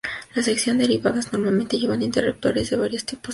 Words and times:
Las 0.33 0.45
secciones 0.45 0.87
derivadas 0.87 1.31
normalmente 1.31 1.77
llevan 1.77 2.01
interruptores 2.01 2.71
de 2.71 2.75
varios 2.75 2.75
tipos 2.75 2.79
hacia 2.79 2.79
los 2.81 3.05
transformadores. 3.19 3.29